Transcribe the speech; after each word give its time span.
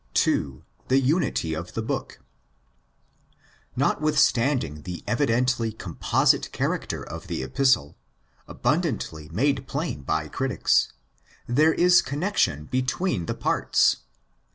2.—TuHr 0.15 0.99
Unity 1.05 1.55
or 1.55 1.61
THE 1.61 1.83
Book. 1.83 2.21
Notwithstanding 3.75 4.81
the 4.81 5.03
evidently 5.05 5.71
composite 5.71 6.51
character 6.51 7.03
of 7.03 7.27
the 7.27 7.43
Epistle, 7.43 7.95
abundantly 8.47 9.29
made 9.29 9.67
plain 9.67 10.01
by 10.01 10.27
critics, 10.27 10.91
there 11.45 11.75
is 11.75 12.01
connexion 12.01 12.65
between 12.65 13.27
the 13.27 13.35
parts. 13.35 13.97